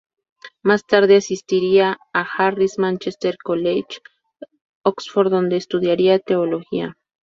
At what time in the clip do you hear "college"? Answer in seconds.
3.37-3.99